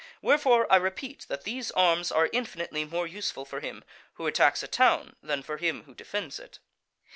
Wherefore 0.19 0.65
I 0.73 0.77
repeat 0.77 1.27
that 1.29 1.43
these 1.43 1.69
arms 1.69 2.11
are 2.11 2.27
infinitely 2.33 2.85
more 2.85 3.05
useful 3.05 3.45
for 3.45 3.59
him 3.59 3.83
who 4.15 4.25
attacks 4.25 4.63
a 4.63 4.67
town 4.67 5.15
than 5.21 5.43
for 5.43 5.57
him 5.57 5.83
who 5.83 5.93
defends 5.93 6.39
it. 6.39 6.57